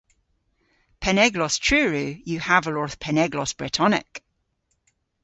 [1.03, 4.11] Penneglos Truru yw haval orth penneglos bretonek.